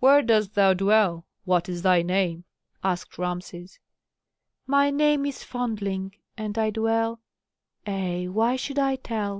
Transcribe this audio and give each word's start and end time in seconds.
"Where 0.00 0.22
dost 0.22 0.54
thou 0.56 0.74
dwell? 0.74 1.24
What 1.44 1.68
is 1.68 1.82
thy 1.82 2.02
name?" 2.02 2.42
asked 2.82 3.16
Rameses. 3.16 3.78
"My 4.66 4.90
name 4.90 5.24
is 5.24 5.44
Fondling, 5.44 6.14
and 6.36 6.58
I 6.58 6.70
dwell 6.70 7.20
Ei, 7.86 8.26
why 8.26 8.56
should 8.56 8.80
I 8.80 8.96
tell? 8.96 9.36